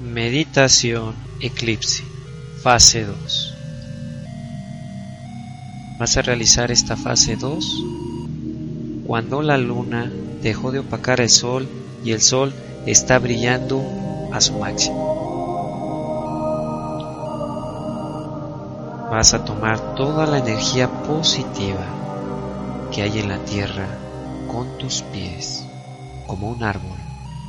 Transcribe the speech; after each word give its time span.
Meditación 0.00 1.14
Eclipse 1.38 2.02
Fase 2.64 3.04
2 3.04 3.54
Vas 6.00 6.16
a 6.16 6.22
realizar 6.22 6.72
esta 6.72 6.96
fase 6.96 7.36
2 7.36 7.84
cuando 9.06 9.40
la 9.40 9.56
luna 9.56 10.10
dejó 10.42 10.72
de 10.72 10.80
opacar 10.80 11.20
el 11.20 11.30
sol 11.30 11.68
y 12.04 12.10
el 12.10 12.20
sol 12.20 12.52
está 12.86 13.20
brillando 13.20 13.84
a 14.32 14.40
su 14.40 14.58
máximo. 14.58 15.14
Vas 19.12 19.32
a 19.32 19.44
tomar 19.44 19.94
toda 19.94 20.26
la 20.26 20.38
energía 20.38 20.90
positiva 21.04 21.86
que 22.92 23.02
hay 23.02 23.20
en 23.20 23.28
la 23.28 23.38
tierra 23.44 23.86
con 24.48 24.76
tus 24.76 25.02
pies, 25.02 25.64
como 26.26 26.50
un 26.50 26.64
árbol 26.64 26.93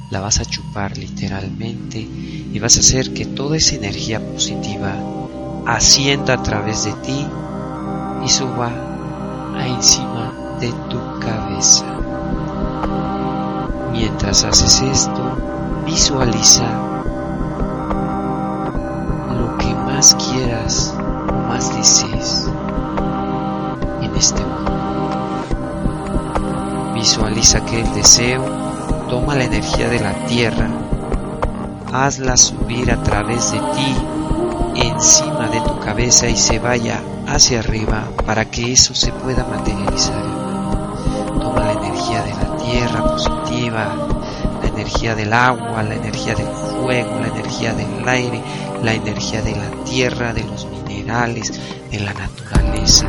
la 0.10 0.20
vas 0.20 0.40
a 0.40 0.46
chupar 0.46 0.98
literalmente 0.98 2.00
y 2.00 2.60
vas 2.60 2.78
a 2.78 2.82
hacer 2.82 3.14
que 3.14 3.26
toda 3.26 3.58
esa 3.58 3.76
energía 3.76 4.20
positiva 4.20 4.94
ascienda 5.66 6.36
a 6.36 6.44
través 6.44 6.86
de 6.86 6.94
ti 6.94 7.28
y 8.24 8.30
suba 8.30 8.70
a 9.56 9.68
encima 9.68 10.32
de 10.60 10.72
tu 10.90 11.00
cabeza. 11.20 11.86
Mientras 13.92 14.44
haces 14.44 14.82
esto, 14.82 15.84
visualiza 15.86 16.66
lo 19.30 19.58
que 19.58 19.74
más 19.74 20.16
quieras 20.16 20.94
o 21.30 21.34
más 21.48 21.76
desees 21.76 22.48
en 24.02 24.16
este 24.16 24.42
mundo. 24.42 24.72
Visualiza 26.94 27.66
que 27.66 27.82
el 27.82 27.94
deseo 27.94 28.75
Toma 29.10 29.36
la 29.36 29.44
energía 29.44 29.88
de 29.88 30.00
la 30.00 30.14
tierra, 30.26 30.68
hazla 31.94 32.36
subir 32.38 32.92
a 32.92 33.02
través 33.04 33.52
de 33.52 33.60
ti, 33.60 33.96
encima 34.76 35.48
de 35.48 35.62
tu 35.62 35.80
cabeza 35.80 36.28
y 36.28 36.36
se 36.36 36.60
vaya 36.60 37.02
hacia 37.28 37.60
arriba 37.60 38.04
para 38.26 38.46
que 38.46 38.74
eso 38.74 38.96
se 38.96 39.12
pueda 39.12 39.46
materializar. 39.46 40.24
Toma 41.40 41.62
la 41.62 41.74
energía 41.74 42.24
de 42.24 42.32
la 42.32 42.58
tierra 42.58 43.04
positiva, 43.04 43.96
la 44.62 44.68
energía 44.68 45.16
del 45.16 45.34
agua, 45.34 45.84
la 45.84 45.96
energía 45.96 46.34
del 46.34 46.48
fuego, 46.48 47.20
la 47.20 47.28
energía 47.28 47.74
del 47.74 48.10
aire, 48.10 48.42
la 48.84 48.94
energía 48.94 49.42
de 49.42 49.56
la 49.56 49.84
tierra, 49.86 50.34
de 50.34 50.44
los 50.44 50.68
minerales, 50.88 51.54
de 51.92 52.00
la 52.00 52.14
naturaleza. 52.14 53.08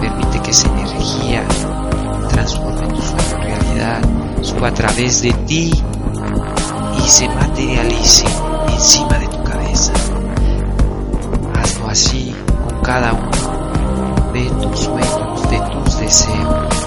Permite 0.00 0.40
que 0.40 0.50
esa 0.50 0.68
energía 0.68 1.44
transforme 2.30 2.88
tu 2.88 3.00
sueño 3.00 3.36
en 3.36 3.42
realidad 3.42 4.25
a 4.66 4.74
través 4.74 5.22
de 5.22 5.32
ti 5.46 5.70
y 6.98 7.08
se 7.08 7.28
materialice 7.28 8.26
encima 8.72 9.18
de 9.18 9.28
tu 9.28 9.42
cabeza. 9.44 9.92
Hazlo 11.54 11.88
así 11.88 12.34
con 12.68 12.80
cada 12.82 13.12
uno 13.12 14.32
de 14.32 14.44
tus 14.62 14.80
sueños, 14.80 15.50
de 15.50 15.60
tus 15.70 16.00
deseos. 16.00 16.85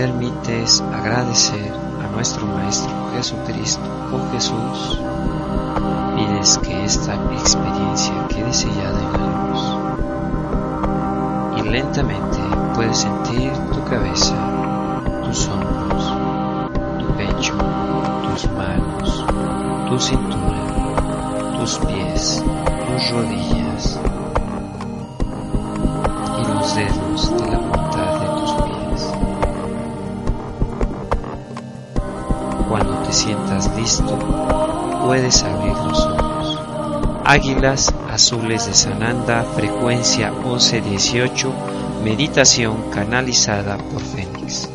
Permites 0.00 0.80
agradecer 0.80 1.72
a 2.02 2.06
nuestro 2.14 2.46
Maestro 2.46 2.90
Jesucristo 3.12 3.82
con 4.10 4.30
Jesús, 4.32 4.98
pides 6.16 6.56
que 6.62 6.84
esta 6.86 7.16
experiencia 7.34 8.14
quede 8.28 8.50
sellada 8.50 8.98
en 8.98 9.12
la 9.12 9.28
luz. 9.44 9.62
Y 11.58 11.68
lentamente 11.68 12.38
puedes 12.74 12.96
sentir 12.96 13.52
tu 13.74 13.84
cabeza, 13.84 14.36
tus 15.22 15.48
hombros, 15.48 16.14
tu 16.98 17.06
pecho, 17.16 17.54
tus 18.30 18.50
manos, 18.52 19.26
tu 19.86 20.00
cintura, 20.00 21.58
tus 21.58 21.78
pies, 21.78 22.42
tus 22.86 23.10
rodillas 23.10 24.00
y 26.38 26.42
los 26.54 26.74
dedos 26.74 27.36
de 27.36 27.46
la 27.50 27.58
punta 27.58 27.79
sientas 33.20 33.70
listo, 33.76 34.18
puedes 35.04 35.42
abrir 35.42 35.74
los 35.74 36.06
ojos. 36.06 36.58
Águilas 37.26 37.92
Azules 38.10 38.66
de 38.66 38.72
Sananda, 38.72 39.44
frecuencia 39.54 40.30
1118, 40.30 41.52
meditación 42.02 42.90
canalizada 42.90 43.76
por 43.76 44.00
Fénix. 44.00 44.70